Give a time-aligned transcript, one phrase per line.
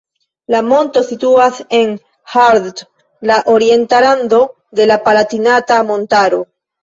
[0.53, 1.91] La monto situas en
[2.33, 2.81] Haardt,
[3.31, 4.41] la orienta rando
[4.79, 6.41] de la Palatinata montaro.